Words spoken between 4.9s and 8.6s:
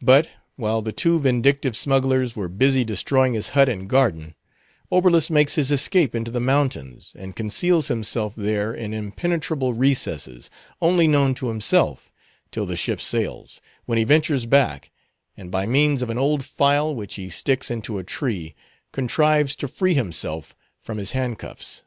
Oberlus makes his escape into the mountains, and conceals himself